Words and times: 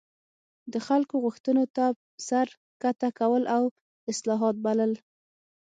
د 0.73 0.73
خلکو 0.87 1.15
غوښتنو 1.25 1.63
ته 1.75 1.85
سر 2.27 2.47
ښکته 2.57 3.09
کول 3.19 3.43
او 3.55 3.63
اصلاحات 4.11 4.55
بلل. 4.65 4.91